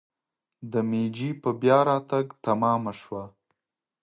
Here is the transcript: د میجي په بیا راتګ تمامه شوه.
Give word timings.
د 0.71 0.73
میجي 0.89 1.31
په 1.41 1.49
بیا 1.61 1.77
راتګ 1.89 2.25
تمامه 2.45 2.93
شوه. 3.01 3.23